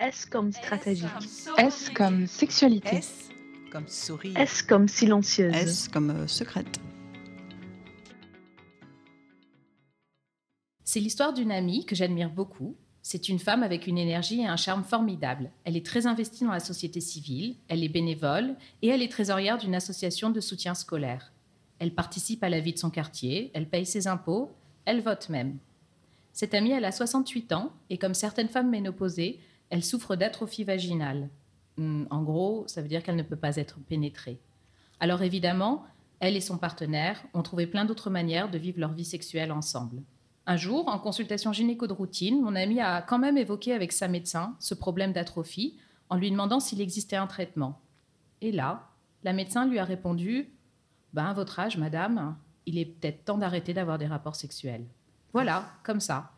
[0.00, 1.04] S comme stratégie.
[1.56, 2.98] S comme sexualité.
[2.98, 3.30] S
[3.72, 4.36] comme sourire.
[4.38, 5.52] S comme silencieuse.
[5.54, 6.78] S comme euh, secrète.
[10.84, 12.76] C'est l'histoire d'une amie que j'admire beaucoup.
[13.02, 15.50] C'est une femme avec une énergie et un charme formidables.
[15.64, 19.58] Elle est très investie dans la société civile, elle est bénévole et elle est trésorière
[19.58, 21.32] d'une association de soutien scolaire.
[21.80, 24.52] Elle participe à la vie de son quartier, elle paye ses impôts,
[24.84, 25.58] elle vote même.
[26.32, 29.40] Cette amie, elle a 68 ans et comme certaines femmes ménopausées,
[29.70, 31.28] elle souffre d'atrophie vaginale.
[31.76, 34.40] Hmm, En gros, ça veut dire qu'elle ne peut pas être pénétrée.
[35.00, 35.84] Alors évidemment,
[36.20, 40.02] elle et son partenaire ont trouvé plein d'autres manières de vivre leur vie sexuelle ensemble.
[40.46, 44.08] Un jour, en consultation gynéco de routine, mon amie a quand même évoqué avec sa
[44.08, 45.76] médecin ce problème d'atrophie
[46.08, 47.80] en lui demandant s'il existait un traitement.
[48.40, 48.88] Et là,
[49.24, 50.48] la médecin lui a répondu
[51.12, 54.86] Ben, à votre âge, madame, il est peut-être temps d'arrêter d'avoir des rapports sexuels.
[55.32, 56.32] Voilà, comme ça.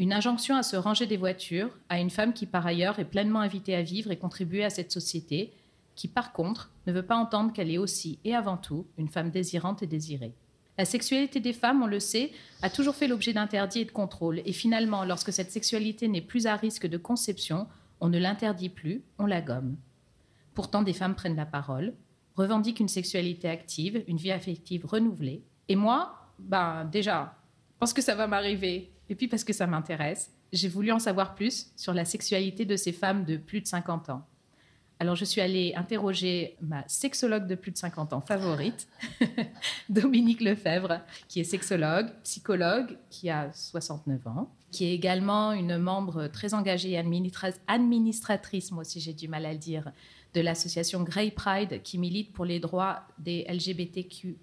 [0.00, 3.40] Une injonction à se ranger des voitures à une femme qui, par ailleurs, est pleinement
[3.40, 5.52] invitée à vivre et contribuer à cette société,
[5.94, 9.30] qui, par contre, ne veut pas entendre qu'elle est aussi et avant tout une femme
[9.30, 10.32] désirante et désirée.
[10.78, 14.40] La sexualité des femmes, on le sait, a toujours fait l'objet d'interdits et de contrôles.
[14.46, 17.66] Et finalement, lorsque cette sexualité n'est plus à risque de conception,
[18.00, 19.76] on ne l'interdit plus, on la gomme.
[20.54, 21.92] Pourtant, des femmes prennent la parole,
[22.36, 25.42] revendiquent une sexualité active, une vie affective renouvelée.
[25.68, 27.34] Et moi, ben déjà,
[27.78, 31.34] parce que ça va m'arriver, et puis parce que ça m'intéresse, j'ai voulu en savoir
[31.34, 34.24] plus sur la sexualité de ces femmes de plus de 50 ans.
[35.02, 38.86] Alors, je suis allée interroger ma sexologue de plus de 50 ans favorite,
[39.88, 46.26] Dominique Lefebvre, qui est sexologue, psychologue, qui a 69 ans, qui est également une membre
[46.26, 49.90] très engagée et administra- administratrice, moi aussi j'ai du mal à le dire,
[50.34, 54.38] de l'association Grey Pride, qui milite pour les droits des LGBTQ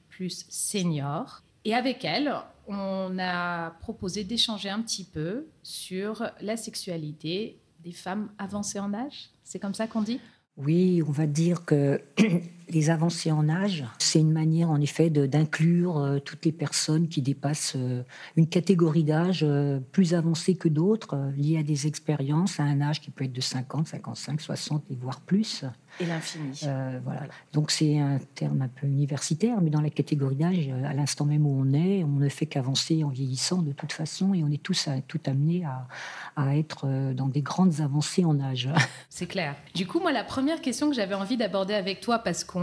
[0.49, 1.43] seniors.
[1.67, 2.33] Et avec elle,
[2.69, 9.31] on a proposé d'échanger un petit peu sur la sexualité des femmes avancées en âge.
[9.43, 10.21] C'est comme ça qu'on dit?
[10.55, 12.01] Oui, on va dire que
[12.69, 17.21] les avancées en âge, c'est une manière en effet d'inclure euh, toutes les personnes qui
[17.21, 18.03] dépassent euh,
[18.35, 22.81] une catégorie d'âge euh, plus avancée que d'autres, euh, liée à des expériences, à un
[22.81, 25.63] âge qui peut être de 50, 55, 60 et voire plus.
[25.99, 26.59] Et l'infini.
[26.65, 27.21] Euh, voilà.
[27.53, 31.45] Donc c'est un terme un peu universitaire, mais dans la catégorie d'âge, à l'instant même
[31.45, 34.61] où on est, on ne fait qu'avancer en vieillissant de toute façon, et on est
[34.61, 35.87] tous à, tout amenés à,
[36.35, 38.69] à être dans des grandes avancées en âge.
[39.09, 39.55] C'est clair.
[39.73, 42.56] Du coup, moi, la première question que j'avais envie d'aborder avec toi, parce qu'on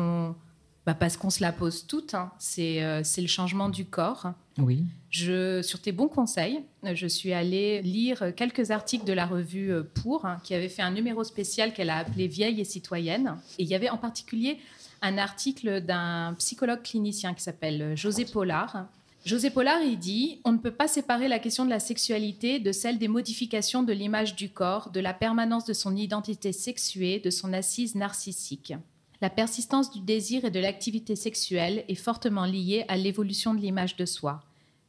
[0.87, 4.33] bah, parce qu'on se la pose toutes, hein, c'est euh, c'est le changement du corps.
[4.59, 4.85] Oui.
[5.11, 9.83] Je, sur tes bons conseils, je suis allée lire quelques articles de la revue euh,
[9.83, 13.37] Pour, hein, qui avait fait un numéro spécial qu'elle a appelé Vieille et citoyenne.
[13.59, 14.59] Et il y avait en particulier
[15.01, 18.87] un article d'un psychologue clinicien qui s'appelle euh, José Pollard.
[19.25, 22.73] José Pollard, il dit On ne peut pas séparer la question de la sexualité de
[22.73, 27.31] celle des modifications de l'image du corps, de la permanence de son identité sexuée, de
[27.31, 28.75] son assise narcissique.
[29.21, 33.97] La persistance du désir et de l'activité sexuelle est fortement liée à l'évolution de l'image
[33.97, 34.43] de soi.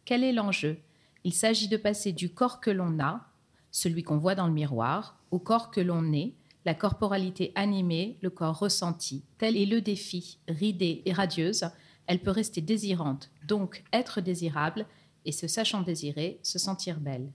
[0.03, 0.77] Quel est l'enjeu?
[1.23, 3.25] Il s'agit de passer du corps que l'on a,
[3.71, 6.33] celui qu'on voit dans le miroir, au corps que l'on est,
[6.65, 9.23] la corporalité animée, le corps ressenti.
[9.37, 10.39] Tel est le défi.
[10.47, 11.69] Ridée et radieuse,
[12.07, 14.85] elle peut rester désirante, donc être désirable,
[15.25, 17.31] et se sachant désirée, se sentir belle.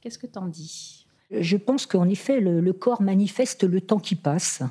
[0.00, 1.06] Qu'est-ce que t'en dis?
[1.30, 4.62] Je pense qu'en effet, le, le corps manifeste le temps qui passe.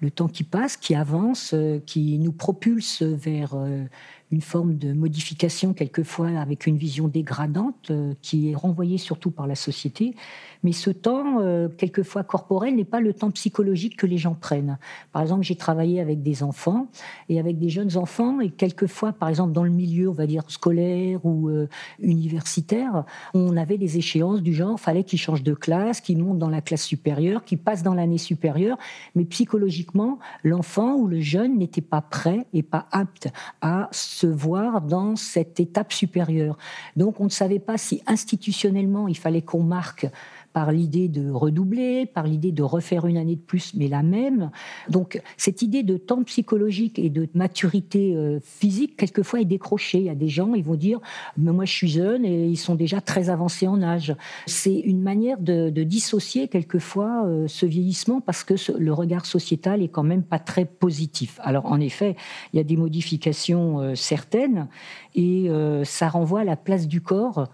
[0.00, 3.84] Le temps qui passe, qui avance, euh, qui nous propulse vers euh,
[4.32, 9.46] une forme de modification, quelquefois avec une vision dégradante, euh, qui est renvoyée surtout par
[9.46, 10.14] la société.
[10.62, 14.78] Mais ce temps, euh, quelquefois corporel, n'est pas le temps psychologique que les gens prennent.
[15.12, 16.88] Par exemple, j'ai travaillé avec des enfants
[17.28, 20.44] et avec des jeunes enfants, et quelquefois, par exemple, dans le milieu, on va dire,
[20.48, 21.68] scolaire ou euh,
[22.00, 23.04] universitaire,
[23.34, 26.60] on avait des échéances du genre, fallait qu'ils changent de classe, qu'ils montent dans la
[26.60, 28.78] classe supérieure, qu'ils passent dans l'année supérieure,
[29.14, 33.28] mais psychologiquement, l'enfant ou le jeune n'était pas prêt et pas apte
[33.60, 33.88] à
[34.26, 36.56] voir dans cette étape supérieure.
[36.96, 40.06] Donc, on ne savait pas si institutionnellement, il fallait qu'on marque
[40.52, 44.50] par l'idée de redoubler, par l'idée de refaire une année de plus, mais la même.
[44.88, 49.98] Donc cette idée de temps psychologique et de maturité euh, physique, quelquefois, est décrochée.
[49.98, 50.98] Il y a des gens, ils vont dire,
[51.36, 54.14] mais moi je suis jeune et ils sont déjà très avancés en âge.
[54.46, 59.82] C'est une manière de, de dissocier quelquefois euh, ce vieillissement parce que le regard sociétal
[59.82, 61.38] est quand même pas très positif.
[61.42, 62.16] Alors en effet,
[62.52, 64.68] il y a des modifications euh, certaines
[65.14, 65.50] et
[65.84, 67.48] ça renvoie à la place du corps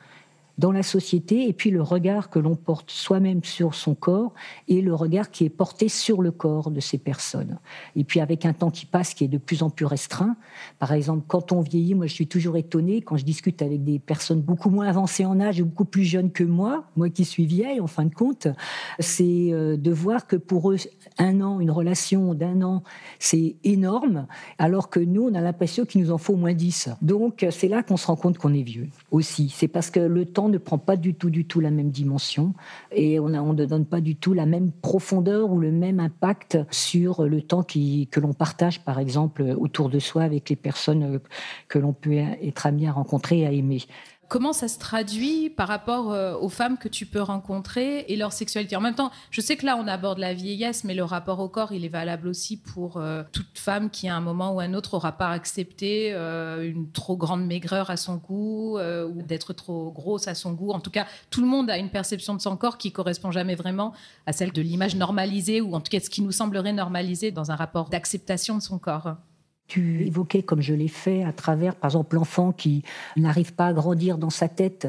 [0.59, 4.33] dans la société, et puis le regard que l'on porte soi-même sur son corps
[4.69, 7.59] et le regard qui est porté sur le corps de ces personnes.
[7.95, 10.37] Et puis avec un temps qui passe qui est de plus en plus restreint,
[10.79, 13.99] par exemple, quand on vieillit, moi je suis toujours étonnée quand je discute avec des
[13.99, 17.47] personnes beaucoup moins avancées en âge et beaucoup plus jeunes que moi, moi qui suis
[17.47, 18.49] vieille en fin de compte,
[18.99, 20.77] c'est euh, de voir que pour eux,
[21.19, 22.83] un an, une relation d'un an,
[23.19, 24.27] c'est énorme,
[24.59, 26.89] alors que nous, on a l'impression qu'il nous en faut au moins dix.
[27.03, 29.53] Donc c'est là qu'on se rend compte qu'on est vieux aussi.
[29.55, 32.55] C'est parce que le temps ne prend pas du tout, du tout la même dimension
[32.93, 37.25] et on, ne donne pas du tout la même profondeur ou le même impact sur
[37.25, 41.21] le temps que l'on partage, par exemple, autour de soi avec les personnes
[41.69, 43.83] que l'on peut être amené à rencontrer et à aimer.
[44.29, 48.33] Comment ça se traduit par rapport euh, aux femmes que tu peux rencontrer et leur
[48.33, 48.75] sexualité?
[48.75, 51.49] En même temps, je sais que là, on aborde la vieillesse, mais le rapport au
[51.49, 54.75] corps, il est valable aussi pour euh, toute femme qui, à un moment ou un
[54.75, 59.93] autre, aura pas accepté euh, une trop grande maigreur à son goût ou d'être trop
[59.93, 60.71] grosse à son goût.
[60.73, 63.55] En tout cas, tout le monde a une perception de son corps qui correspond jamais
[63.55, 63.93] vraiment
[64.27, 67.53] à celle de l'image normalisée ou en tout cas ce qui nous semblerait normalisé dans
[67.53, 69.17] un rapport d'acceptation de son corps.
[69.69, 72.83] Tu évoquais, comme je l'ai fait, à travers, par exemple, l'enfant qui
[73.17, 74.89] n'arrive pas à grandir dans sa tête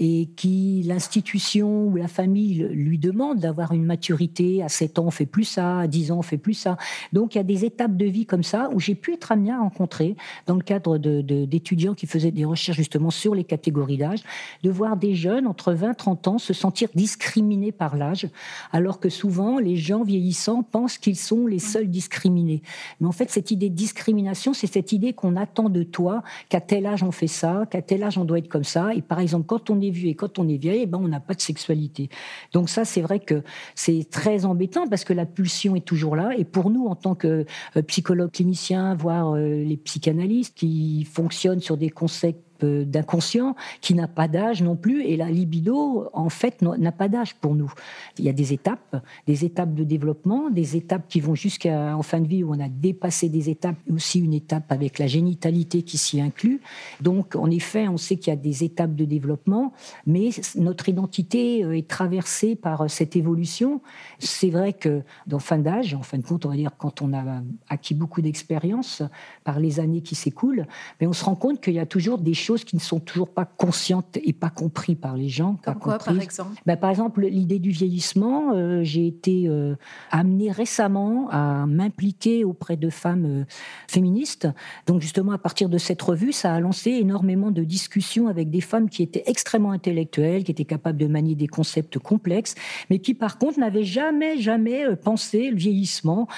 [0.00, 4.62] et qui l'institution ou la famille lui demande d'avoir une maturité.
[4.62, 6.76] À 7 ans, on fait plus ça, à 10 ans, on fait plus ça.
[7.12, 9.50] Donc il y a des étapes de vie comme ça où j'ai pu être amené
[9.50, 10.14] à rencontrer,
[10.46, 14.20] dans le cadre d'étudiants de, qui faisaient des recherches justement sur les catégories d'âge,
[14.62, 18.28] de voir des jeunes entre 20 et 30 ans se sentir discriminés par l'âge,
[18.70, 22.62] alors que souvent les gens vieillissants pensent qu'ils sont les seuls discriminés.
[23.00, 26.60] Mais en fait, cette idée de discrimination, c'est cette idée qu'on attend de toi qu'à
[26.60, 28.94] tel âge on fait ça, qu'à tel âge on doit être comme ça.
[28.94, 31.08] Et par exemple, quand on est vu et quand on est vieille, eh ben, on
[31.08, 32.08] n'a pas de sexualité.
[32.52, 33.42] Donc ça, c'est vrai que
[33.74, 36.30] c'est très embêtant parce que la pulsion est toujours là.
[36.36, 37.44] Et pour nous, en tant que
[37.76, 44.08] euh, psychologues cliniciens, voire euh, les psychanalystes qui fonctionnent sur des concepts d'inconscient qui n'a
[44.08, 45.02] pas d'âge non plus.
[45.02, 47.72] Et la libido, en fait, n'a pas d'âge pour nous.
[48.18, 48.96] Il y a des étapes,
[49.26, 52.68] des étapes de développement, des étapes qui vont jusqu'en fin de vie où on a
[52.68, 56.60] dépassé des étapes, aussi une étape avec la génitalité qui s'y inclut.
[57.00, 59.72] Donc, en effet, on sait qu'il y a des étapes de développement,
[60.06, 63.80] mais notre identité euh, est traversée par euh, cette évolution.
[64.18, 67.12] C'est vrai que dans fin d'âge, en fin de compte, on va dire quand on
[67.12, 69.02] a acquis beaucoup d'expérience
[69.44, 70.66] par les années qui s'écoulent,
[71.00, 73.28] mais on se rend compte qu'il y a toujours des choses qui ne sont toujours
[73.28, 75.56] pas conscientes et pas comprises par les gens.
[75.64, 78.52] Comme quoi, par exemple ben, Par exemple, l'idée du vieillissement.
[78.54, 79.74] Euh, j'ai été euh,
[80.10, 83.44] amenée récemment à m'impliquer auprès de femmes euh,
[83.88, 84.48] féministes.
[84.86, 88.60] Donc justement, à partir de cette revue, ça a lancé énormément de discussions avec des
[88.60, 92.54] femmes qui étaient extrêmement intellectuelles, qui étaient capables de manier des concepts complexes,
[92.90, 96.28] mais qui par contre n'avaient jamais, jamais pensé le vieillissement.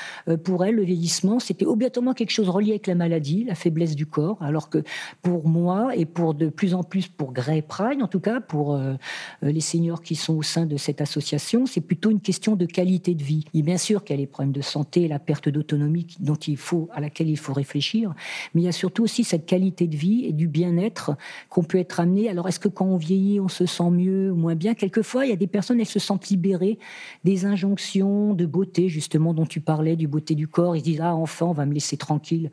[0.45, 4.07] pour elles, le vieillissement, c'était obligatoirement quelque chose relié avec la maladie, la faiblesse du
[4.07, 4.83] corps, alors que
[5.23, 8.75] pour moi, et pour de plus en plus pour Grey Pride, en tout cas pour
[8.75, 8.95] euh,
[9.43, 12.65] euh, les seniors qui sont au sein de cette association, c'est plutôt une question de
[12.65, 13.45] qualité de vie.
[13.53, 16.57] Et bien sûr qu'il y a les problèmes de santé, la perte d'autonomie dont il
[16.57, 18.15] faut, à laquelle il faut réfléchir,
[18.55, 21.13] mais il y a surtout aussi cette qualité de vie et du bien-être
[21.51, 22.31] qu'on peut être amené.
[22.31, 24.73] Alors est-ce que quand on vieillit, on se sent mieux ou moins bien?
[24.75, 26.79] Quelquefois, il y a des personnes, elles se sentent libérées
[27.25, 30.77] des injonctions de beauté, justement, dont tu parlais, du beauté du corps.
[30.77, 32.51] Ils disent, ah, enfin, on va me laisser tranquille.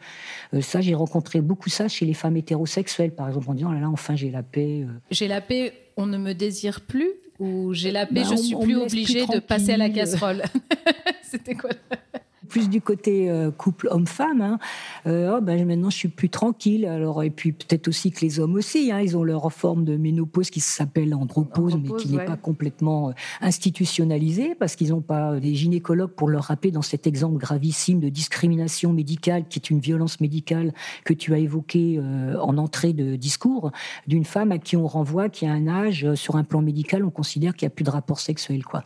[0.54, 3.80] Euh, ça, j'ai rencontré beaucoup ça chez les femmes hétérosexuelles, par exemple en disant là,
[3.80, 4.84] là enfin j'ai la paix.
[4.84, 4.92] Euh.
[5.12, 8.56] J'ai la paix, on ne me désire plus ou j'ai la paix, bah, je suis
[8.56, 10.44] plus obligée de passer à la casserole.
[11.24, 11.72] C'était quoi
[12.48, 14.42] plus du côté euh, couple homme-femme.
[14.42, 14.60] Hein.
[15.06, 16.86] Euh, oh, ben, maintenant, je suis plus tranquille.
[16.86, 19.98] Alors, et puis peut-être aussi que les hommes aussi, hein, ils ont leur forme de
[19.98, 25.40] ménopause qui s'appelle andropause, mais qui n'est pas complètement euh, institutionnalisée parce qu'ils n'ont pas
[25.40, 29.80] des gynécologues pour leur rappeler dans cet exemple gravissime de discrimination médicale qui est une
[29.80, 30.74] violence médicale
[31.04, 32.00] que tu as évoqué
[32.42, 33.72] en entrée de discours
[34.08, 37.10] d'une femme à qui on renvoie qui a un âge sur un plan médical, on
[37.10, 38.84] considère qu'il n'y a plus de rapport sexuel, quoi.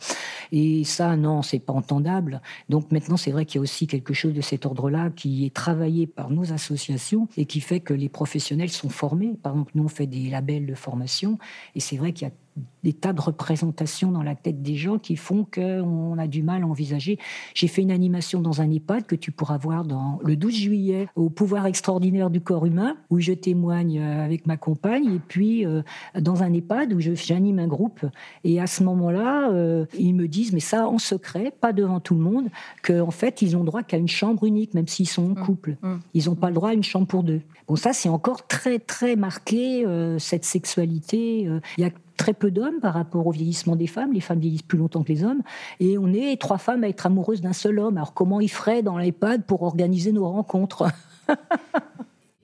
[0.50, 2.40] Et ça, non, c'est pas entendable.
[2.68, 5.54] Donc maintenant, c'est vrai qu'il y a aussi quelque chose de cet ordre-là qui est
[5.54, 9.34] travaillé par nos associations et qui fait que les professionnels sont formés.
[9.42, 11.38] Par exemple, nous, on fait des labels de formation
[11.74, 12.34] et c'est vrai qu'il y a
[12.82, 16.64] des tas de représentations dans la tête des gens qui font qu'on a du mal
[16.64, 17.18] à envisager.
[17.54, 21.08] J'ai fait une animation dans un EHPAD que tu pourras voir dans le 12 juillet
[21.14, 25.64] au pouvoir extraordinaire du corps humain, où je témoigne euh, avec ma compagne, et puis
[25.64, 25.82] euh,
[26.18, 28.04] dans un EHPAD où j'anime un groupe.
[28.44, 32.14] Et à ce moment-là, euh, ils me disent, mais ça en secret, pas devant tout
[32.14, 32.48] le monde,
[32.82, 35.44] qu'en fait, ils ont droit qu'à une chambre unique, même s'ils sont en mmh.
[35.46, 35.76] couple.
[35.82, 35.94] Mmh.
[36.14, 37.42] Ils n'ont pas le droit à une chambre pour deux.
[37.68, 39.86] Bon, ça, c'est encore très, très marqué,
[40.18, 41.48] cette sexualité.
[41.78, 44.12] Il y a très peu d'hommes par rapport au vieillissement des femmes.
[44.12, 45.42] Les femmes vieillissent plus longtemps que les hommes.
[45.80, 47.96] Et on est trois femmes à être amoureuses d'un seul homme.
[47.96, 50.88] Alors comment ils feraient dans l'EHPAD pour organiser nos rencontres?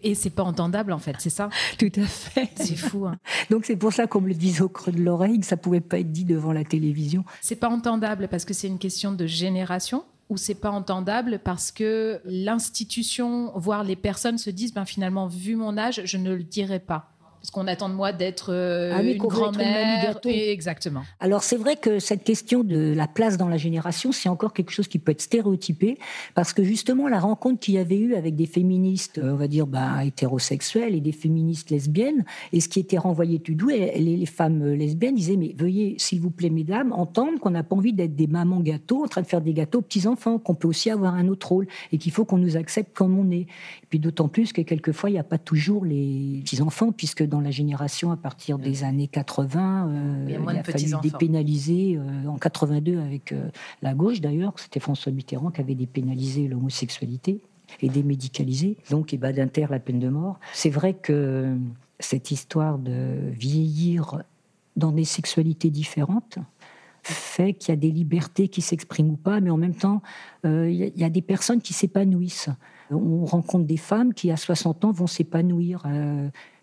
[0.02, 1.48] Et c'est pas entendable en fait, c'est ça?
[1.76, 2.50] Tout à fait.
[2.54, 3.06] C'est fou.
[3.06, 3.16] Hein.
[3.50, 5.80] Donc c'est pour ça qu'on me le disait au creux de l'oreille, que ça pouvait
[5.80, 7.24] pas être dit devant la télévision.
[7.40, 11.72] C'est pas entendable parce que c'est une question de génération ou c'est pas entendable parce
[11.72, 16.44] que l'institution, voire les personnes se disent ben finalement vu mon âge, je ne le
[16.44, 17.10] dirai pas?
[17.40, 20.18] Parce qu'on attend de moi d'être euh, ah une grand-mère.
[20.24, 21.02] Exactement.
[21.20, 24.70] Alors c'est vrai que cette question de la place dans la génération, c'est encore quelque
[24.70, 25.98] chose qui peut être stéréotypé,
[26.34, 29.48] parce que justement la rencontre qu'il y avait eu avec des féministes, euh, on va
[29.48, 33.98] dire bah, hétérosexuelles et des féministes lesbiennes, et ce qui était renvoyé tout doux, les,
[33.98, 37.92] les femmes lesbiennes disaient mais veuillez s'il vous plaît mesdames entendre qu'on n'a pas envie
[37.92, 40.68] d'être des mamans gâteaux en train de faire des gâteaux aux petits enfants, qu'on peut
[40.68, 43.42] aussi avoir un autre rôle et qu'il faut qu'on nous accepte comme on est.
[43.42, 47.22] Et puis d'autant plus que quelquefois il n'y a pas toujours les petits enfants puisque
[47.22, 49.88] dans la génération à partir des années 80.
[49.88, 53.50] Euh, il, a, fallu dépénaliser euh, en 82 avec euh,
[53.82, 54.52] la gauche d'ailleurs.
[54.56, 57.40] C'était François Mitterrand qui avait dépénalisé l'homosexualité
[57.82, 60.38] et démédicalisé, donc et d'inter la peine de mort.
[60.52, 61.56] C'est vrai que
[62.00, 64.22] cette histoire de vieillir
[64.76, 66.38] dans des sexualités différentes
[67.02, 70.02] fait qu'il y a des libertés qui s'expriment ou pas, mais en même temps,
[70.44, 72.50] il y, a des personnes qui s'épanouissent.
[72.90, 75.84] On rencontre des femmes qui, à 60 ans, vont s'épanouir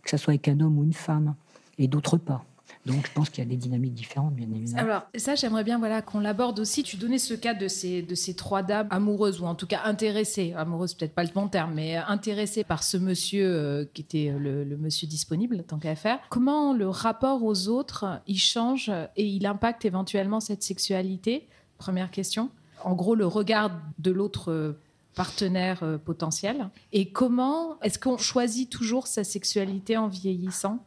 [0.06, 1.36] que ce soit avec un homme ou une femme,
[1.78, 2.46] et d'autres pas.
[2.86, 4.80] Donc, je pense qu'il y a des dynamiques différentes, bien évidemment.
[4.80, 6.84] Alors, ça, j'aimerais bien voilà, qu'on l'aborde aussi.
[6.84, 9.82] Tu donnais ce cas de ces, de ces trois dames amoureuses, ou en tout cas
[9.86, 14.34] intéressées, amoureuses, peut-être pas le bon terme, mais intéressées par ce monsieur euh, qui était
[14.38, 16.20] le, le, monsieur disponible, tant qu'à faire.
[16.30, 21.48] Comment le rapport aux autres, il change et il impacte éventuellement cette sexualité?
[21.80, 22.52] Première question.
[22.84, 24.78] En gros, le regard de l'autre
[25.16, 30.84] euh, partenaire euh, potentiel Et comment est-ce qu'on choisit toujours sa sexualité en vieillissant?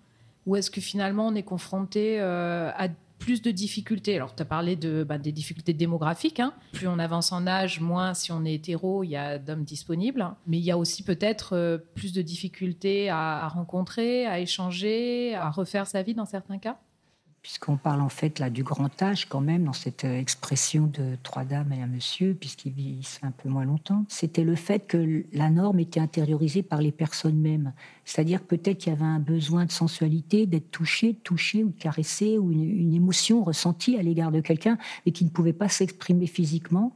[0.46, 4.16] Ou est-ce que finalement on est confronté euh, à plus de difficultés?
[4.16, 6.40] Alors, tu as parlé de, bah, des difficultés démographiques.
[6.40, 6.54] Hein.
[6.72, 10.26] Plus on avance en âge, moins si on est hétéro, il y a d'hommes disponibles.
[10.46, 15.50] Mais il y a aussi peut-être euh, plus de difficultés à rencontrer, à échanger, à
[15.50, 16.78] refaire sa vie dans certains cas?
[17.42, 21.16] Puisqu'on parle en fait là du grand âge quand même dans cette euh, expression de
[21.22, 25.24] trois dames et un monsieur, puisqu'ils vieillissent un peu moins longtemps, c'était le fait que
[25.32, 27.72] la norme était intériorisée par les personnes mêmes.
[28.04, 32.38] C'est-à-dire peut-être qu'il y avait un besoin de sensualité, d'être touché, touché ou de caresser,
[32.38, 36.94] ou une, émotion ressentie à l'égard de quelqu'un, et qui ne pouvait pas s'exprimer physiquement,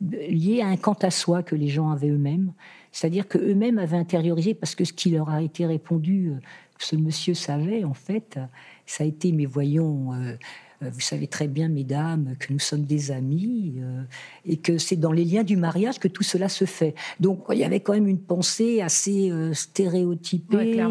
[0.00, 2.52] lié à un quant à soi que les gens avaient eux-mêmes.
[2.92, 6.40] C'est-à-dire qu'eux-mêmes avaient intériorisé, parce que ce qui leur a été répondu, euh,
[6.82, 8.38] ce monsieur savait en fait,
[8.86, 10.34] ça a été, mais voyons, euh,
[10.82, 14.02] euh, vous savez très bien, mesdames, que nous sommes des amis euh,
[14.46, 16.94] et que c'est dans les liens du mariage que tout cela se fait.
[17.20, 20.82] Donc il y avait quand même une pensée assez stéréotypée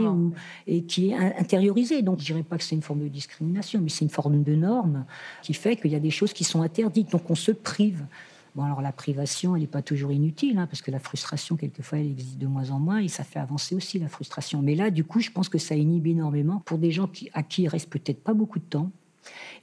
[0.68, 2.02] et qui est intériorisée.
[2.02, 4.56] Donc je dirais pas que c'est une forme de discrimination, mais c'est une forme de
[4.56, 5.06] norme
[5.42, 7.12] qui fait qu'il y a des choses qui sont interdites.
[7.12, 8.06] Donc on se prive.
[8.56, 12.00] Bon, alors la privation, elle n'est pas toujours inutile, hein, parce que la frustration, quelquefois,
[12.00, 14.62] elle existe de moins en moins, et ça fait avancer aussi la frustration.
[14.62, 17.64] Mais là, du coup, je pense que ça inhibe énormément pour des gens à qui
[17.64, 18.92] il reste peut-être pas beaucoup de temps.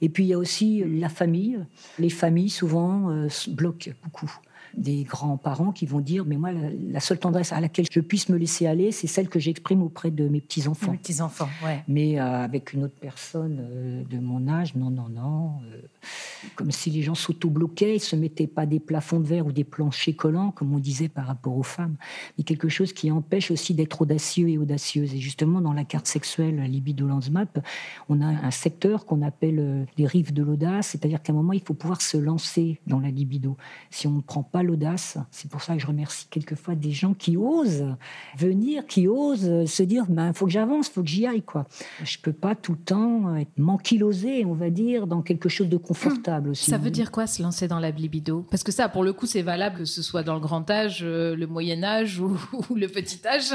[0.01, 1.59] Et puis, il y a aussi la famille.
[1.99, 4.31] Les familles, souvent, euh, bloquent beaucoup
[4.75, 8.37] des grands-parents qui vont dire mais moi la, seule tendresse à laquelle je puisse me
[8.37, 11.83] laisser aller c'est celle que j'exprime auprès de mes petits enfants mes petits enfants ouais.
[11.87, 15.81] Mais euh, avec une autre personne euh, de mon âge non non non euh,
[16.55, 19.63] comme si les gens s'auto-bloquaient ils se mettaient pas des plafonds de verre ou des
[19.63, 21.95] planchers collants comme on disait par rapport aux femmes
[22.37, 25.13] mais quelque chose qui empêche aussi d'être audacieux et audacieuse.
[25.13, 27.45] Et justement dans la carte sexuelle libido Map
[28.09, 31.61] on a un secteur qu'on appelle les rives de l'audace c'est-à-dire qu'à un moment il
[31.61, 33.57] faut pouvoir se lancer dans la libido.
[33.89, 35.17] Si on ne prend pas l'audace.
[35.31, 37.85] C'est pour ça que je remercie quelquefois des gens qui osent
[38.37, 41.41] venir, qui osent se dire il ben, faut que j'avance, il faut que j'y aille.
[41.41, 41.65] Quoi.
[42.03, 45.69] Je ne peux pas tout le temps être manquilosé, on va dire, dans quelque chose
[45.69, 46.69] de confortable aussi.
[46.69, 48.45] Ça veut dire quoi se lancer dans la libido?
[48.49, 50.99] Parce que ça, pour le coup, c'est valable que ce soit dans le grand âge,
[51.03, 52.37] euh, le moyen âge ou,
[52.75, 53.53] le petit âge.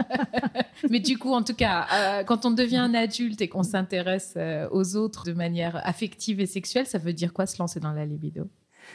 [0.90, 4.34] Mais du coup, en tout cas, euh, quand on devient un adulte et qu'on s'intéresse
[4.36, 7.92] euh, aux autres de manière affective et sexuelle, ça veut dire quoi se lancer dans
[7.92, 8.48] la libido?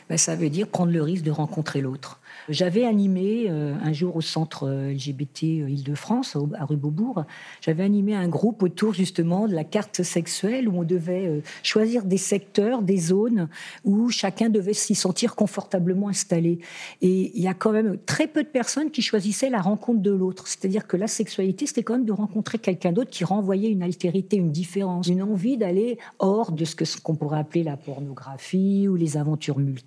[0.10, 2.20] Ben, ça veut dire prendre le risque de rencontrer l'autre.
[2.48, 7.26] J'avais animé euh, un jour au centre euh, LGBT euh, Île-de-France, à rue Beaubourg,
[7.62, 12.18] j'avais animé un groupe autour justement de la carte sexuelle où on devait choisir des
[12.18, 13.50] secteurs, des zones
[13.84, 16.60] où chacun devait s'y sentir confortablement installé.
[17.02, 20.12] Et il y a quand même très peu de personnes qui choisissaient la rencontre de
[20.12, 20.48] l'autre.
[20.48, 24.38] C'est-à-dire que la sexualité, c'était quand même de rencontrer quelqu'un d'autre qui renvoyait une altérité,
[24.38, 29.18] une différence, une envie d'aller hors de ce qu'on pourrait appeler la pornographie ou les
[29.18, 29.79] aventures multiples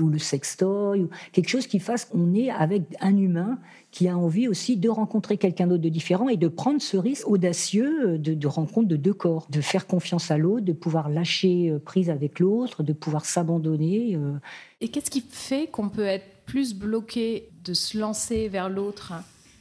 [0.00, 3.58] ou le sextoy, ou quelque chose qui fasse qu'on est avec un humain
[3.90, 7.28] qui a envie aussi de rencontrer quelqu'un d'autre de différent et de prendre ce risque
[7.28, 11.78] audacieux de, rencontre de deux corps, de faire confiance à l'autre, de pouvoir lâcher euh,
[11.78, 14.16] prise avec l'autre, de pouvoir s'abandonner.
[14.16, 14.34] Euh.
[14.80, 19.12] Et qu'est-ce qui fait qu'on peut être plus bloqué de se lancer vers l'autre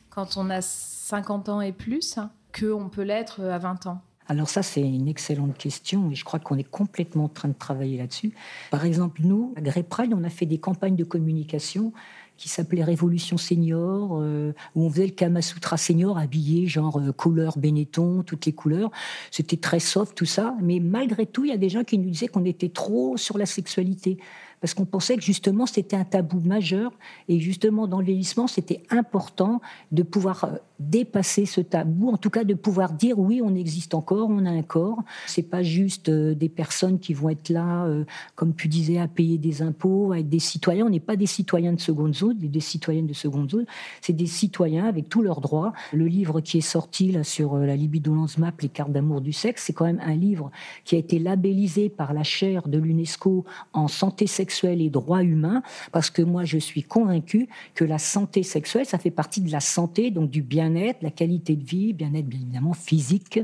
[0.09, 2.19] quand on a 50 ans et plus
[2.57, 4.01] qu'on peut l'être à 20 ans?
[4.29, 7.55] Alors ça, c'est une excellente question et je crois qu'on est complètement en train de
[7.55, 8.31] travailler là-dessus.
[8.69, 9.83] Par exemple, nous, à Grey
[10.13, 11.91] on a fait des campagnes de communication
[12.37, 17.11] qui s'appelait Révolution Senior, euh, où on faisait le Kama Sutra Senior habillé, genre euh,
[17.11, 18.91] couleur Benetton, toutes les couleurs.
[19.29, 20.55] C'était très soft, tout ça.
[20.61, 23.37] Mais malgré tout, il y a des gens qui nous disaient qu'on était trop sur
[23.37, 24.19] la sexualité
[24.61, 26.91] parce qu'on pensait que justement c'était un tabou majeur
[27.27, 29.61] et justement dans le vieillissement c'était important
[29.91, 33.93] de pouvoir euh, dépasser ce tabou, en tout cas de pouvoir dire oui on existe
[33.93, 35.03] encore, on a un corps.
[35.27, 39.07] C'est pas juste euh, des personnes qui vont être là, euh, comme tu disais, à
[39.07, 40.85] payer des impôts, à être des citoyens.
[40.85, 43.65] On n'est pas des citoyens de seconde zone, des citoyennes de seconde zone.
[44.01, 45.73] C'est des citoyens avec tous leurs droits.
[45.93, 49.63] Le livre qui est sorti là sur la libido map, les cartes d'amour du sexe,
[49.65, 50.51] c'est quand même un livre
[50.83, 55.63] qui a été labellisé par la chaire de l'UNESCO en santé sexuelle et droits humains,
[55.91, 59.59] parce que moi je suis convaincue que la santé sexuelle, ça fait partie de la
[59.59, 63.39] santé, donc du bien-être, la qualité de vie, bien-être bien évidemment physique,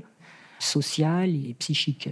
[0.59, 2.09] social et psychique.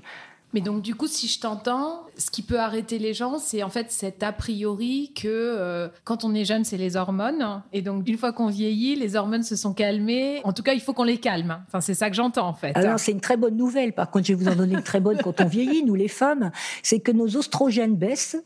[0.54, 3.70] Mais donc, du coup, si je t'entends, ce qui peut arrêter les gens, c'est en
[3.70, 7.64] fait cet a priori que euh, quand on est jeune, c'est les hormones.
[7.74, 10.42] Et donc, une fois qu'on vieillit, les hormones se sont calmées.
[10.44, 11.58] En tout cas, il faut qu'on les calme.
[11.68, 12.78] Enfin, c'est ça que j'entends, en fait.
[12.78, 13.94] Alors, c'est une très bonne nouvelle.
[13.94, 16.08] Par contre, je vais vous en donner une très bonne quand on vieillit, nous les
[16.08, 16.52] femmes.
[16.84, 18.38] C'est que nos oestrogènes baissent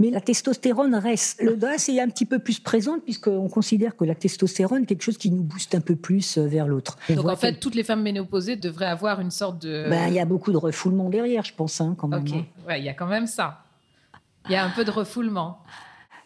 [0.00, 1.40] mais la testostérone reste.
[1.42, 5.04] Le DAS est un petit peu plus présente puisqu'on considère que la testostérone est quelque
[5.04, 6.96] chose qui nous booste un peu plus euh, vers l'autre.
[7.10, 9.86] Donc en fait, toutes les femmes ménopausées devraient avoir une sorte de...
[9.88, 12.22] Ben, il y a beaucoup de refoulement derrière, je pense, hein, quand même.
[12.22, 12.76] Ok, hein.
[12.76, 13.62] il y a quand même ça.
[14.46, 15.62] Il y a un peu de refoulement.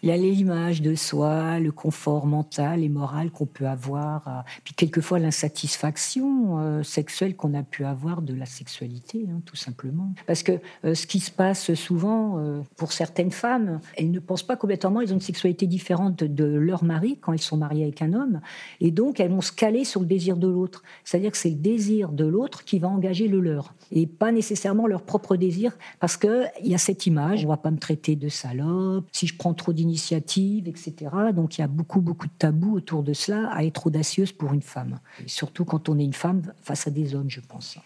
[0.04, 4.42] Il y a l'image de soi, le confort mental et moral qu'on peut avoir, euh,
[4.62, 10.12] puis quelquefois l'insatisfaction euh, sexuelle qu'on a pu avoir de la sexualité, hein, tout simplement.
[10.26, 12.38] Parce que euh, ce qui se passe souvent
[12.76, 16.84] pour certaines femmes, elles ne pensent pas complètement, elles ont une sexualité différente de leur
[16.84, 18.42] mari quand elles sont mariées avec un homme,
[18.82, 20.82] et donc elles vont se caler sur le désir de l'autre.
[21.04, 24.86] C'est-à-dire que c'est le désir de l'autre qui va engager le leur, et pas nécessairement
[24.86, 28.28] leur propre désir, parce qu'il y a cette image, on va pas me traiter de
[28.28, 30.94] salope, si je prends trop d'initiatives, initiative, etc.
[31.32, 34.52] Donc il y a beaucoup, beaucoup de tabous autour de cela à être audacieuse pour
[34.52, 34.98] une femme.
[35.26, 37.78] surtout quand on est une femme face à des hommes, je pense.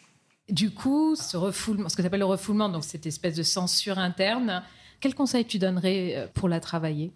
[0.48, 3.98] Du coup, ce refoulement, ce que tu appelles le refoulement, donc cette espèce de censure
[3.98, 4.62] interne,
[5.00, 7.12] quel conseil tu donnerais euh, pour la travailler?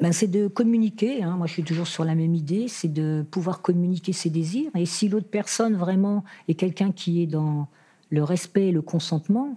[0.00, 1.22] Ben, c'est de communiquer.
[1.22, 1.36] Hein.
[1.36, 4.70] Moi, je suis toujours sur la même idée, c'est de pouvoir communiquer ses désirs.
[4.74, 7.68] Et si l'autre personne vraiment est quelqu'un qui est dans
[8.10, 9.56] le respect et le consentement,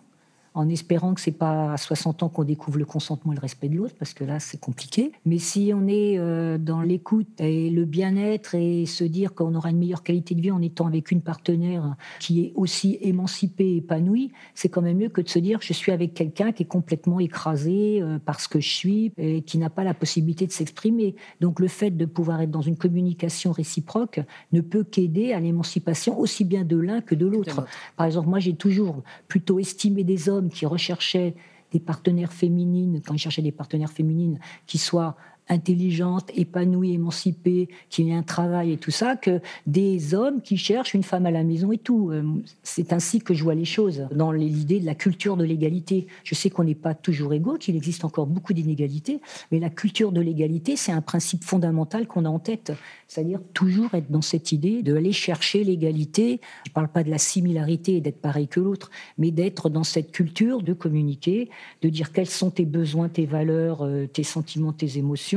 [0.55, 3.67] en espérant que c'est pas à 60 ans qu'on découvre le consentement et le respect
[3.67, 5.11] de l'autre, parce que là, c'est compliqué.
[5.25, 9.69] Mais si on est euh, dans l'écoute et le bien-être et se dire qu'on aura
[9.69, 14.31] une meilleure qualité de vie en étant avec une partenaire qui est aussi émancipée, épanouie,
[14.53, 17.19] c'est quand même mieux que de se dire je suis avec quelqu'un qui est complètement
[17.19, 21.15] écrasé euh, parce que je suis et qui n'a pas la possibilité de s'exprimer.
[21.41, 24.21] Donc le fait de pouvoir être dans une communication réciproque
[24.53, 27.65] ne peut qu'aider à l'émancipation aussi bien de l'un que de l'autre.
[27.97, 31.35] Par exemple, moi j'ai toujours plutôt estimé des hommes qui recherchaient
[31.71, 35.15] des partenaires féminines, quand ils cherchaient des partenaires féminines qui soient
[35.47, 40.93] intelligente, épanouie, émancipée, qui ait un travail et tout ça, que des hommes qui cherchent
[40.93, 42.09] une femme à la maison et tout.
[42.11, 42.23] Euh,
[42.63, 46.07] c'est ainsi que je vois les choses, dans l'idée de la culture de l'égalité.
[46.23, 49.19] Je sais qu'on n'est pas toujours égaux, qu'il existe encore beaucoup d'inégalités,
[49.51, 52.71] mais la culture de l'égalité, c'est un principe fondamental qu'on a en tête.
[53.07, 56.39] C'est-à-dire toujours être dans cette idée de aller chercher l'égalité.
[56.65, 59.83] Je ne parle pas de la similarité et d'être pareil que l'autre, mais d'être dans
[59.83, 61.49] cette culture de communiquer,
[61.81, 65.34] de dire quels sont tes besoins, tes valeurs, euh, tes sentiments, tes émotions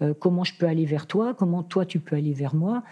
[0.00, 2.82] euh, comment je peux aller vers toi, comment toi tu peux aller vers moi.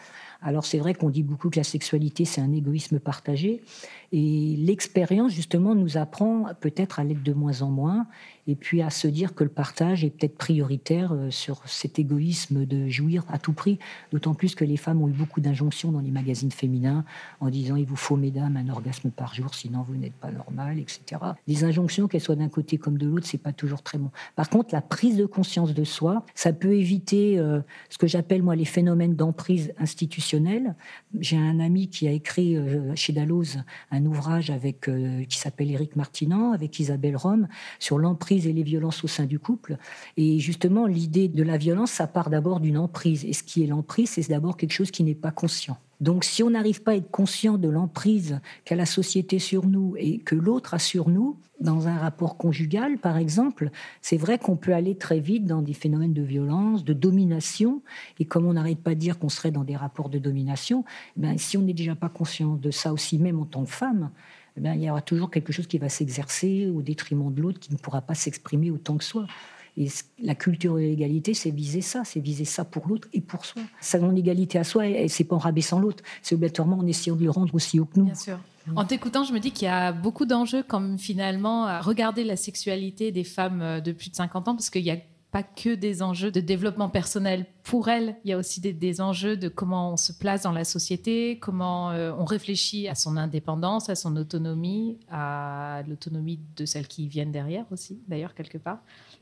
[0.42, 3.62] Alors c'est vrai qu'on dit beaucoup que la sexualité c'est un égoïsme partagé
[4.12, 8.06] et l'expérience justement nous apprend peut-être à l'être de moins en moins
[8.46, 12.66] et puis à se dire que le partage est peut-être prioritaire euh, sur cet égoïsme
[12.66, 13.78] de jouir à tout prix,
[14.12, 17.04] d'autant plus que les femmes ont eu beaucoup d'injonctions dans les magazines féminins
[17.38, 20.78] en disant il vous faut, mesdames, un orgasme par jour, sinon vous n'êtes pas normal,
[20.78, 21.20] etc.
[21.46, 24.10] Des injonctions, qu'elles soient d'un côté comme de l'autre, c'est pas toujours très bon.
[24.34, 28.42] Par contre, la prise de conscience de soi, ça peut éviter euh, ce que j'appelle
[28.42, 30.74] moi les phénomènes d'emprise institutionnelle.
[31.20, 33.58] J'ai un ami qui a écrit euh, chez Dalloz
[33.90, 34.90] un ouvrage avec
[35.28, 39.38] qui s'appelle Éric Martinan avec Isabelle Rome sur l'emprise et les violences au sein du
[39.38, 39.76] couple.
[40.16, 43.24] Et justement, l'idée de la violence, ça part d'abord d'une emprise.
[43.24, 45.78] Et ce qui est l'emprise, c'est d'abord quelque chose qui n'est pas conscient.
[46.00, 49.94] Donc si on n'arrive pas à être conscient de l'emprise qu'a la société sur nous
[49.98, 54.56] et que l'autre a sur nous, dans un rapport conjugal par exemple, c'est vrai qu'on
[54.56, 57.82] peut aller très vite dans des phénomènes de violence, de domination.
[58.18, 60.84] Et comme on n'arrête pas de dire qu'on serait dans des rapports de domination,
[61.16, 64.10] ben, si on n'est déjà pas conscient de ça aussi même en tant que femme,
[64.56, 67.72] eh il y aura toujours quelque chose qui va s'exercer au détriment de l'autre, qui
[67.72, 69.26] ne pourra pas s'exprimer autant que soi.
[69.76, 69.88] Et
[70.22, 73.62] la culture de l'égalité, c'est viser ça, c'est viser ça pour l'autre et pour soi.
[73.80, 77.30] Sa non-égalité à soi, c'est pas en rabaissant l'autre, c'est obligatoirement en essayant de le
[77.30, 78.06] rendre aussi haut que nous.
[78.06, 78.38] Bien sûr.
[78.76, 82.36] En t'écoutant, je me dis qu'il y a beaucoup d'enjeux, comme finalement, à regarder la
[82.36, 84.96] sexualité des femmes euh, de plus de 50 ans, parce qu'il y a
[85.30, 89.36] pas que des enjeux de développement personnel pour elles, il y a aussi des, enjeux
[89.36, 93.88] de comment on se place dans la société, comment euh, on réfléchit à son indépendance,
[93.88, 98.78] à son autonomie, à l'autonomie de celles qui viennent derrière aussi, d'ailleurs, quelque part.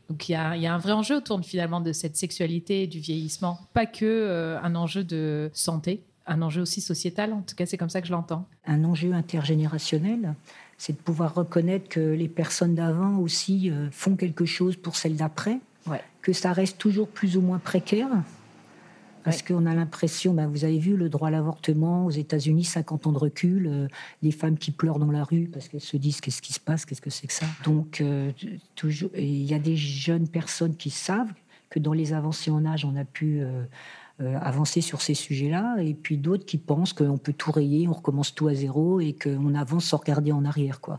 [0.09, 3.59] Donc il y, a, un vrai enjeu autour finalement de cette sexualité et du vieillissement,
[3.75, 7.77] pas que euh, un enjeu de santé, un enjeu aussi sociétal, en tout cas c'est
[7.77, 8.47] comme ça que je l'entends.
[8.67, 10.35] Un enjeu intergénérationnel,
[10.79, 15.17] c'est de pouvoir reconnaître que les personnes d'avant aussi euh, font quelque chose pour celles
[15.17, 15.61] d'après
[16.29, 18.11] que ça reste toujours plus ou moins précaire.
[19.25, 23.07] Parce qu'on a l'impression, ben vous avez vu le droit à l'avortement aux États-Unis, 50
[23.07, 23.89] ans de recul, euh,
[24.23, 26.85] des femmes qui pleurent dans la rue parce qu'elles se disent qu'est-ce qui se passe,
[26.85, 27.47] qu'est-ce que c'est que ça.
[27.65, 28.31] Donc, euh,
[28.75, 31.33] toujours, il y a des jeunes personnes qui savent
[31.71, 33.65] que dans les avancées en âge, on a pu euh, euh,
[34.21, 38.35] avancer sur ces sujets-là, et puis d'autres qui pensent qu'on peut tout rayer, on recommence
[38.35, 40.81] tout à zéro et qu'on avance sans regarder en arrière.
[40.81, 40.99] Quoi.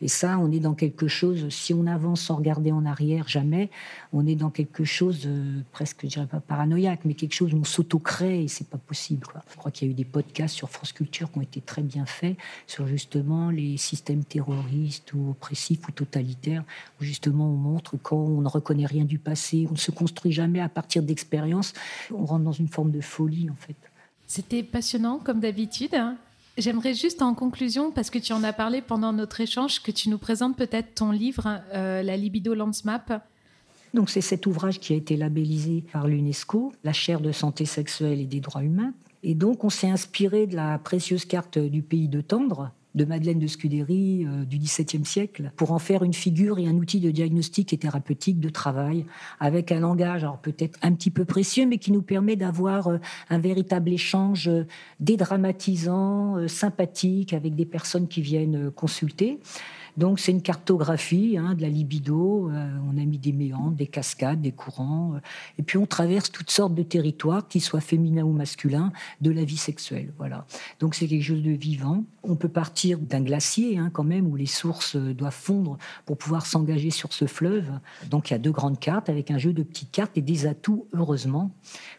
[0.00, 3.70] Et ça, on est dans quelque chose, si on avance sans regarder en arrière, jamais,
[4.12, 7.58] on est dans quelque chose euh, presque, je dirais pas paranoïaque, mais quelque chose où
[7.58, 9.26] on s'auto-crée et c'est pas possible.
[9.26, 9.42] Quoi.
[9.50, 11.82] Je crois qu'il y a eu des podcasts sur France Culture qui ont été très
[11.82, 16.64] bien faits sur justement les systèmes terroristes ou oppressifs ou totalitaires,
[17.00, 20.32] où justement on montre quand on ne reconnaît rien du passé, on ne se construit
[20.32, 21.72] jamais à partir d'expériences,
[22.12, 23.76] on rentre dans une forme de folie en fait.
[24.26, 25.96] C'était passionnant comme d'habitude.
[26.56, 30.08] J'aimerais juste en conclusion, parce que tu en as parlé pendant notre échange, que tu
[30.08, 33.24] nous présentes peut-être ton livre, euh, La Libido Landsmap.
[33.94, 38.20] Donc c'est cet ouvrage qui a été labellisé par l'UNESCO, la chaire de santé sexuelle
[38.20, 38.92] et des droits humains.
[39.22, 43.38] Et donc on s'est inspiré de la précieuse carte du pays de Tendre, de Madeleine
[43.38, 47.10] de Scudéry euh, du XVIIe siècle pour en faire une figure et un outil de
[47.10, 49.06] diagnostic et thérapeutique de travail
[49.38, 52.98] avec un langage alors peut-être un petit peu précieux mais qui nous permet d'avoir euh,
[53.28, 54.66] un véritable échange euh,
[54.98, 59.38] dédramatisant, sympathique avec des personnes qui viennent consulter.
[59.96, 62.50] Donc c'est une cartographie hein, de la libido.
[62.50, 65.14] Euh, on a mis des méandres, des cascades, des courants.
[65.14, 65.20] Euh,
[65.58, 69.44] et puis on traverse toutes sortes de territoires, qu'ils soient féminins ou masculins, de la
[69.44, 70.12] vie sexuelle.
[70.18, 70.46] Voilà.
[70.78, 72.04] Donc c'est quelque chose de vivant.
[72.22, 76.16] On peut partir d'un glacier hein, quand même où les sources euh, doivent fondre pour
[76.16, 77.70] pouvoir s'engager sur ce fleuve.
[78.08, 80.46] Donc il y a deux grandes cartes avec un jeu de petites cartes et des
[80.46, 81.50] atouts, heureusement,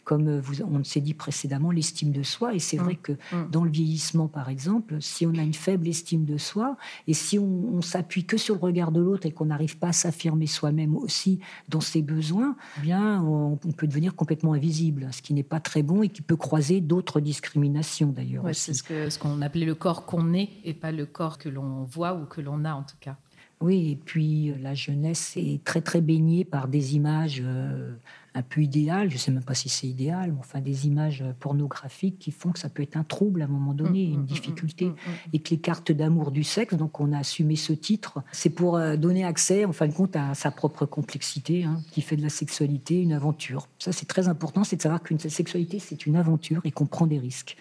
[0.04, 2.54] comme vous, on s'est dit précédemment, l'estime de soi.
[2.54, 2.82] Et c'est mmh.
[2.82, 3.50] vrai que mmh.
[3.50, 6.76] dans le vieillissement, par exemple, si on a une faible estime de soi
[7.06, 9.88] et si on on s'appuie que sur le regard de l'autre et qu'on n'arrive pas
[9.88, 15.22] à s'affirmer soi-même aussi dans ses besoins, eh bien, on, peut devenir complètement invisible, ce
[15.22, 18.44] qui n'est pas très bon et qui peut croiser d'autres discriminations d'ailleurs.
[18.52, 22.14] c'est ce qu'on appelait le corps qu'on est et pas le corps que l'on voit
[22.14, 23.16] ou que l'on a en tout cas.
[23.62, 27.40] Oui, et puis euh, la jeunesse est très très baignée par des images.
[27.44, 27.94] Euh,
[28.34, 31.22] un peu idéal, je ne sais même pas si c'est idéal, mais enfin des images
[31.38, 34.18] pornographiques qui font que ça peut être un trouble à un moment donné, mm, une
[34.18, 34.92] mm, mm, difficulté,
[35.32, 38.76] et que les cartes d'amour du sexe, donc on a assumé ce titre, c'est pour
[38.76, 42.22] euh, donner accès, en fin de compte, à sa propre complexité, hein, qui fait de
[42.22, 43.68] la sexualité une aventure.
[43.78, 47.06] Ça, c'est très important, c'est de savoir qu'une sexualité, c'est une aventure et qu'on prend
[47.06, 47.56] des risques.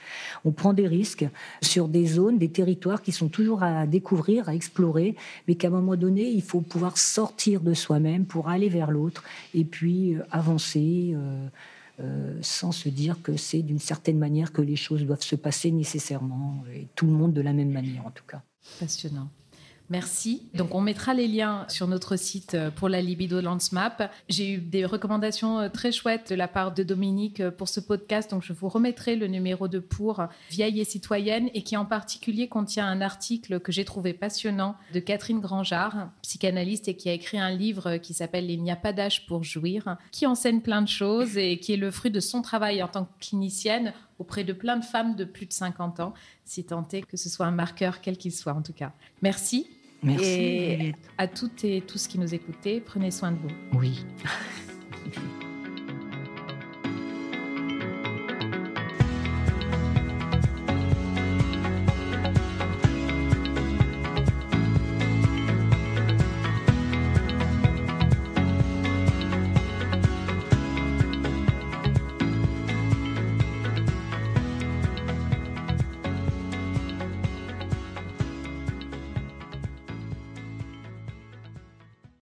[0.46, 1.28] On prend des risques
[1.62, 5.16] sur des zones, des territoires qui sont toujours à découvrir, à explorer,
[5.48, 9.24] mais qu'à un moment donné, il faut pouvoir sortir de soi-même pour aller vers l'autre
[9.54, 11.48] et puis euh, avancer euh,
[12.00, 15.72] euh, sans se dire que c'est d'une certaine manière que les choses doivent se passer
[15.72, 18.42] nécessairement, et tout le monde de la même manière en tout cas.
[18.80, 19.30] Passionnant.
[19.92, 20.44] Merci.
[20.54, 24.10] Donc, on mettra les liens sur notre site euh, pour la Libido Lance Map.
[24.30, 27.82] J'ai eu des recommandations euh, très chouettes de la part de Dominique euh, pour ce
[27.82, 28.32] podcast.
[28.32, 32.48] Donc, je vous remettrai le numéro de pour Vieille et citoyenne et qui en particulier
[32.48, 37.38] contient un article que j'ai trouvé passionnant de Catherine Grangeard, psychanalyste et qui a écrit
[37.38, 40.88] un livre qui s'appelle Il n'y a pas d'âge pour jouir, qui enseigne plein de
[40.88, 44.54] choses et qui est le fruit de son travail en tant que clinicienne auprès de
[44.54, 46.14] plein de femmes de plus de 50 ans,
[46.46, 48.94] si tant est que ce soit un marqueur, quel qu'il soit en tout cas.
[49.22, 49.68] Merci
[50.04, 50.94] Merci.
[51.18, 53.80] À toutes et tous qui nous écoutaient, prenez soin de vous.
[53.80, 54.06] Oui.